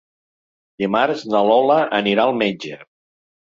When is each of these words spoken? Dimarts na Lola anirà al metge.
Dimarts 0.83 1.21
na 1.35 1.43
Lola 1.51 1.77
anirà 2.01 2.27
al 2.29 2.37
metge. 2.43 2.85